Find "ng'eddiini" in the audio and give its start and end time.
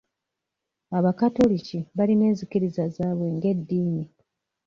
3.35-4.03